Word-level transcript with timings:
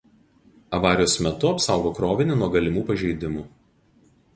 Avarijos 0.77 1.19
metu 1.27 1.51
apsaugo 1.51 1.95
krovinį 2.01 2.41
nuo 2.41 2.51
galimų 2.59 2.87
pažeidimų. 2.93 3.51